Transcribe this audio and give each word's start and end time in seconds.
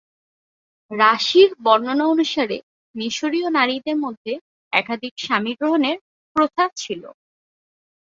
রাশির 0.91 1.49
বর্ণনা 1.63 2.05
অনুসারে, 2.05 2.57
মিশরীয় 2.95 3.47
নারীদের 3.49 3.97
মধ্যে 3.97 4.33
একাধিক 4.73 5.13
স্বামী 5.17 5.53
গ্রহণের 5.59 5.97
প্রথা 6.35 6.63
ছিল। 6.75 7.03